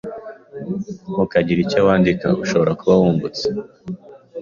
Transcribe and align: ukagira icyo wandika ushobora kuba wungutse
ukagira 1.23 1.59
icyo 1.65 1.79
wandika 1.87 2.27
ushobora 2.43 2.71
kuba 2.79 2.93
wungutse 3.01 3.45